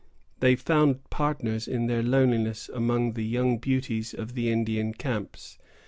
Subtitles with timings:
[0.39, 5.59] They found partners in their loneliness among the young beauties of the Indian camps.